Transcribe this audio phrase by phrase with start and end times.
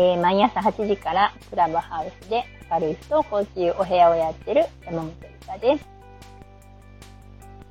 [0.00, 5.88] えー、毎朝8時からクラブハウスで明るい不登校というお部屋をやってる山本理香です。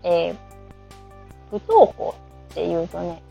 [0.04, 0.36] えー、
[1.50, 2.16] 不登校
[2.52, 3.24] っていうとね、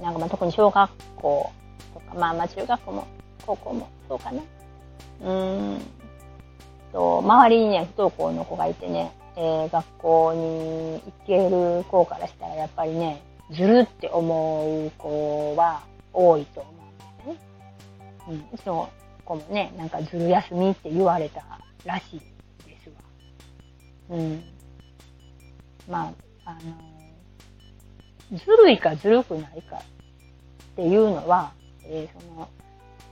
[0.00, 1.50] なんかまあ特に小学校
[1.94, 3.08] とか、まあまあ中学校も
[3.44, 4.40] 高校もそうかな。
[4.40, 5.80] うーん
[6.92, 16.87] と、周りにね、不登校の子がいてね、えー、学校に行ける子からしたらやっぱりね、ずるって思う子は多いと思う。
[18.28, 18.48] うん。
[18.52, 18.90] うちの
[19.24, 21.42] 子もね、なんかずる休みって言われた
[21.84, 22.96] らしいですわ。
[24.10, 24.42] うん。
[25.88, 26.12] ま
[26.44, 26.60] あ、あの、
[28.38, 31.52] ずるいかずるくないかっていうのは、
[31.84, 32.48] えー、その、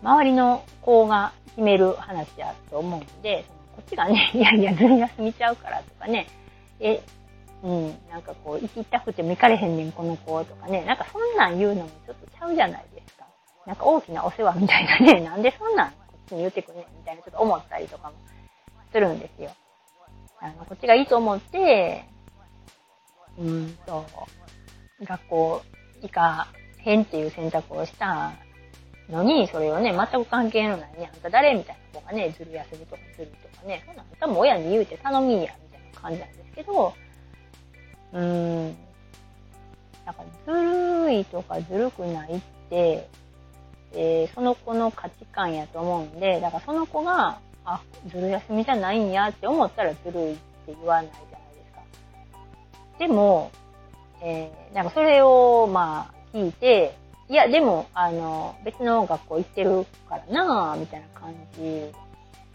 [0.02, 6.26] 周りの子が決める話だと思うんで、そのこっちがね、 いやいや、ずる休みちゃうからとかね、
[6.80, 7.00] え、
[7.62, 12.95] うん、なんかこう、行きたくても行かれへんねん、この子とかね、なんかそんなん言うのもちょっとちゃうじゃないですか。
[13.66, 18.16] なんか大きなお世話みたいなね、 なんでそんなんこっちに言ってくんねん、みたいなちょっと思ったりとかも
[18.92, 19.50] するんですよ。
[20.40, 22.04] あの、こっちがいいと思って、
[23.38, 24.04] うんと、
[25.02, 25.62] 学校
[26.02, 28.32] 行かへんっていう選択をした
[29.08, 36.94] のに、それをね、全く関係のないね、あんた誰みたいな子がね、ずる休みとかずるとかね、そんなん多分親に言うて頼みや、みたいな感じなんですけど、
[38.12, 38.76] うーん、
[40.04, 43.08] なんかずるいとかずるくないって、
[43.96, 52.98] えー、その子の価値観やと思うんで、だからその子が、あ、ずる休みじゃないんやって思ったらずるいって言わないじゃないですか。
[52.98, 53.50] でも、
[54.22, 56.94] えー、なんかそれを、まあ、聞いて、
[57.28, 61.90] いや、でも、あの、別の学校行ってるからなぁ、みたいな感じ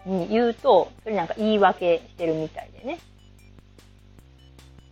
[0.05, 2.99] に言うと、それなんか言い訳してるみたいでね。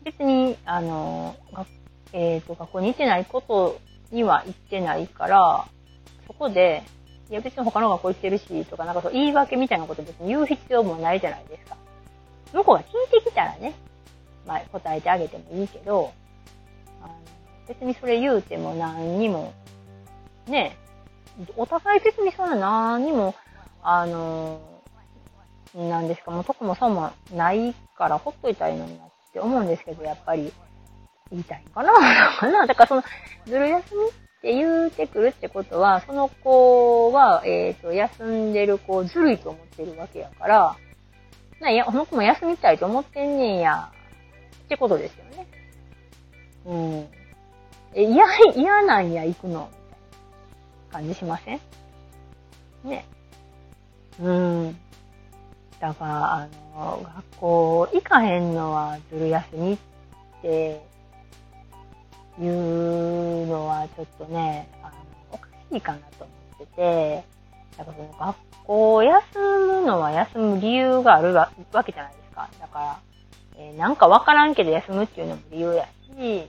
[0.03, 1.35] 別に、あの、
[2.11, 3.79] えっ、ー、と、学校に行ってないこと
[4.11, 5.67] には行ってないから、
[6.29, 6.83] そこで、
[7.31, 11.75] いや別に他の学校行ってるし、とか、なんかそう言い訳みたいなこと別に言う必要もないじゃないですか。
[12.53, 13.73] 向こうが聞いてきたらね、
[14.45, 16.13] まあ答えてあげてもいいけど、
[17.01, 17.13] あの
[17.67, 19.53] 別にそれ言うても何にも
[20.47, 20.77] ね、
[21.57, 23.33] お互い別にそんな何にも、
[23.81, 24.61] あの、
[25.75, 30.51] なんですか、もうとこもそうもないからほっといたいのになって思うんですけど、やっぱり
[31.31, 33.03] 言いたいかなかな だからその、
[33.45, 40.77] ずる休みって言うてくるってことは、その子は、えっ、ー、と、休んでる子ずるいと思ってるわけやから、
[41.59, 43.91] な、いや、この子も休みたいと思ってんねんや、
[44.65, 45.47] ってことですよね。
[46.65, 47.07] うん。
[47.93, 49.69] え、嫌、嫌なんや、行くの。
[50.91, 51.59] 感じしません？
[52.83, 53.05] ね。
[54.19, 54.79] うん。
[55.79, 59.77] だから、あの、学校行かへんのはずる休みっ
[60.41, 60.81] て
[62.39, 63.58] いうのは
[63.99, 64.93] ちょっとね、あの、
[65.33, 66.33] おかしいかなと思
[66.63, 67.23] ってて、
[67.77, 71.51] だからその学校を休むのは休む理由があるわ
[71.85, 72.49] けじゃないですか。
[72.61, 72.99] だから、
[73.57, 75.85] えー、なんかわからんけど休むっていうのも理由や
[76.17, 76.47] し、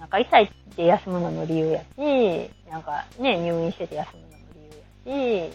[0.00, 4.34] なんか痛いって休むのも理由やし、なんかね、入院してて休むのも
[5.06, 5.54] 理由やし、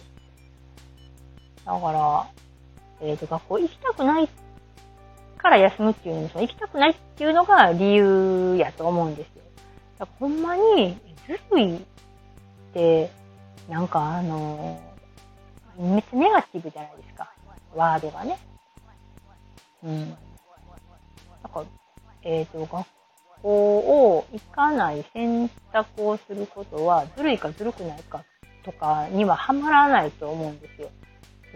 [1.66, 2.26] だから、
[3.02, 4.28] えっ、ー、と、学校行きたくない
[5.36, 9.43] から休むっていうのその行きたくないっていうのが理由やと思うんですよ。
[9.98, 11.80] だほんまに、ずるいっ
[12.72, 13.10] て、
[13.68, 14.80] なんかあの、
[15.78, 17.32] めっちゃネガティブじゃないですか。
[17.74, 18.38] ワードがね。
[19.82, 20.10] うん。
[20.10, 20.16] なん
[21.52, 21.64] か、
[22.22, 22.86] えっ、ー、と、学
[23.42, 28.24] 校を行かない選択をすることは、ずるいかずるくないか
[28.64, 30.90] とかにはハマらないと思うんですよ。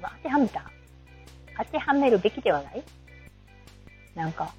[0.01, 0.71] 当てはめた
[1.57, 2.85] 当てはめるべきではない？
[4.15, 4.53] なんか、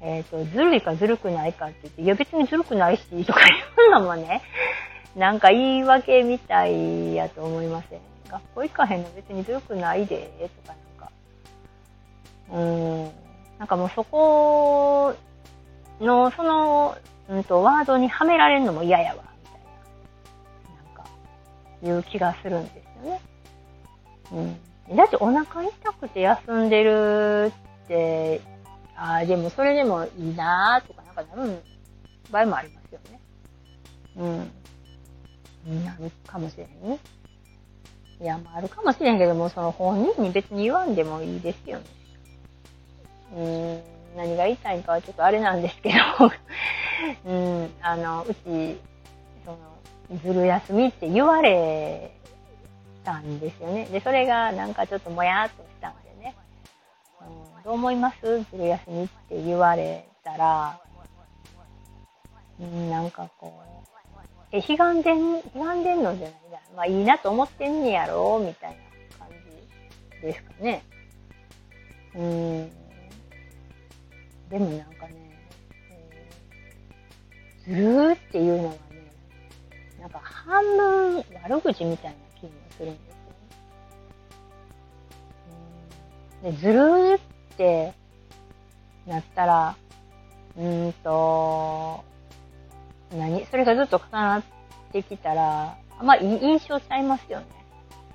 [0.00, 3.40] えっ、ー、と、ずるいかずるくないかって言って、いや別にずるくないし、とか
[3.76, 4.42] 言うのもね、
[5.16, 8.00] なんか言い訳みたいやと思いません。
[8.28, 10.30] 学校行かへんの別にずるくないで、
[10.64, 11.12] とかなんか。
[12.50, 13.12] うーん。
[13.58, 15.14] なんかもうそこ
[16.00, 16.96] の、その、
[17.28, 19.60] うんと、ワードにはめられるのも嫌やわ、みたい
[20.74, 21.04] な、なんか、
[21.82, 23.20] いう気がするんですよね。
[24.88, 24.96] うん。
[24.96, 27.52] だってお腹痛くて休んでる
[27.84, 28.40] って、
[28.96, 31.62] ああ、でもそれでもいいなーとかなんかなる
[32.30, 33.20] 場合もありますよね。
[34.16, 34.26] う
[35.72, 35.84] ん。
[35.84, 36.98] なるかもしれへんね。
[38.20, 41.84] いや、まああるかもしれんけども、その本人に別に言わんでもいいですよね。
[43.36, 43.96] うん。
[44.16, 45.96] 何が言いたいかはちょっとあれなんですけど
[47.30, 48.78] うん、あの、うち、
[49.44, 52.12] その、ずる休みって言われ
[53.04, 53.84] たんですよね。
[53.86, 55.66] で、それがなんかちょっともやーっと。
[57.66, 58.20] どう思います？
[58.22, 60.80] ずる休みって言われたら、
[62.60, 66.60] うん、なんかこうえ、悲願でん、悲願でんのじゃないな。
[66.76, 68.38] まあいいなと思ってんねやろ？
[68.38, 68.76] みたいな
[69.18, 69.26] 感
[70.20, 70.84] じですかね。
[72.14, 72.70] うん。
[74.48, 75.14] でもなんかね、
[77.66, 78.78] ずるーっていうのはね、
[79.98, 83.00] なんか半分悪口みたいな気もするんで
[86.44, 86.52] すよね。
[86.52, 87.20] でずるーっ
[87.56, 87.92] て
[89.06, 89.76] なったら、
[90.56, 92.04] うんと、
[93.16, 93.46] 何？
[93.46, 94.42] それがずっと重なっ
[94.92, 97.46] てきたら、あんまいい印象ちゃいますよね。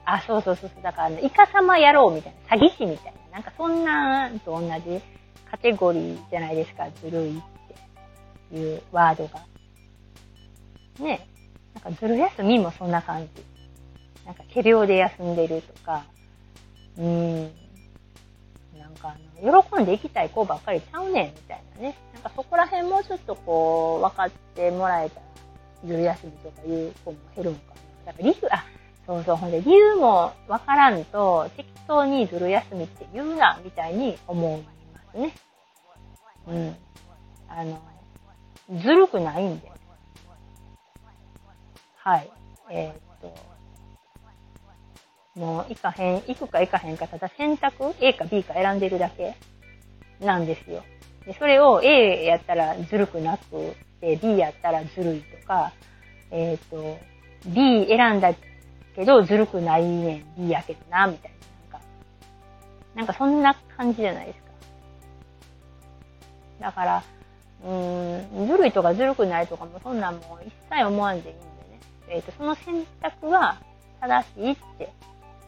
[0.05, 0.83] あ、そうそうそうそう。
[0.83, 3.37] だからね、イカ様やろうみたいな、詐欺師みたいな。
[3.37, 5.01] なんかそんなと同じ
[5.49, 7.41] カテゴリーじゃないですか、ずるいっ
[8.51, 9.39] ていうワードが。
[10.99, 11.27] ね。
[11.73, 13.29] なんかずる休みもそんな感じ。
[14.25, 16.03] なんか仮病で休んでるとか、
[16.97, 17.51] うん。
[19.41, 21.95] 喜んでいきたい子ばっかりちゃうねんみたいなね。
[22.13, 25.25] なんかそこら辺もちょっとこう、分かってもらえたら、
[25.85, 27.63] ずる休みとかいう子も減るのか
[28.05, 28.05] な。
[28.05, 28.65] だから理由、あ、
[29.07, 34.71] そうそう、ほんで理由も分からんと、適当にずる休みって言うな、みたいに思いま
[35.11, 35.33] すね。
[36.47, 36.75] うん。
[37.47, 37.81] あの、
[38.79, 39.71] ずるくないんで。
[41.95, 42.31] はい。
[42.69, 43.50] えー、っと、
[45.35, 49.35] もう行かへん、行くか行かへんか、ただ選択 ?A か B か選んでるだけ
[50.19, 50.83] なんですよ。
[51.25, 55.71] で、それを A やったらずるくなく、で、B やったらずるいとか、
[56.31, 56.97] えっ、と、
[57.45, 58.33] B 選んだ
[58.95, 61.31] けどずるくないねん、B やけどな、みたい
[61.71, 61.77] な。
[61.77, 61.87] なんか、
[62.95, 64.51] なんかそんな感じじゃないですか。
[66.59, 67.03] だから、
[67.63, 71.79] うーん、ずるいとかずるくないとかもそんなんもう一切思わんでいいんでね。
[72.09, 73.57] えっ、と、その選択は
[74.01, 74.91] 正しいって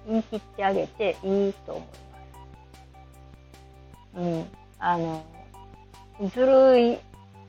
[0.07, 1.87] 言い切ってあげていいと思いま
[4.15, 4.19] す。
[4.19, 4.45] うん。
[4.79, 5.23] あの、
[6.33, 6.97] ずるいっ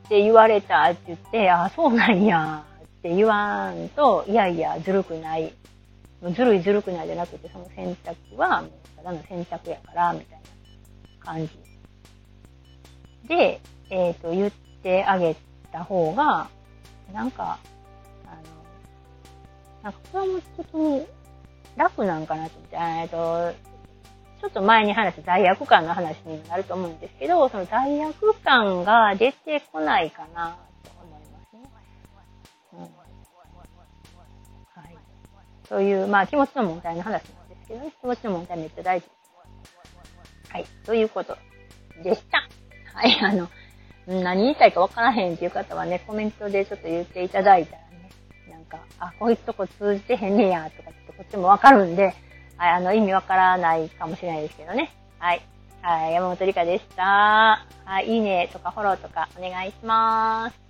[0.09, 5.53] て言われたって言って、あ、そうなんやって言わんと、いやいや、ずるくない。
[6.33, 11.65] ずるいずるくないじゃなくて、その選択は、もうただの選択やから、みたいな感じ。
[13.29, 13.61] で、
[13.91, 14.51] えっ、ー、と、言っ
[14.83, 15.37] てあげ
[15.73, 16.49] た方が、
[17.13, 17.59] なんか、
[18.27, 18.43] あの、
[19.83, 21.07] なんか、これも的に
[21.77, 23.53] 楽なんかなって、えっ、と、
[24.41, 31.63] ちょっと前に話した罪悪感の話になると思うんですけど、その罪悪感が出てこないかなと思いますね。
[32.75, 32.81] うん。
[32.81, 32.87] は
[34.91, 34.99] い。
[35.67, 37.93] そういう、まあ気持ちの問題の話なんですけどね。
[37.99, 39.07] 気持ちの問題めっちゃ大事。
[40.51, 40.67] はい。
[40.85, 41.39] ということ
[42.03, 42.47] でした。
[42.93, 43.19] はい。
[43.25, 43.49] あの、
[44.07, 48.11] 何言いたいかわからへんっていう方はね、コメントでちょっと言っていただいたらね、
[48.51, 52.15] なんか、あ、こういうとこ通じてへんねや、とかこっちもわかるんで、
[52.57, 54.93] はい、あの、意味わからないかもしれないですけどね。
[55.19, 55.43] はい。
[55.83, 57.67] はい、山本理香でした。
[57.85, 60.64] はい、いいねとかフォローとかお願いします。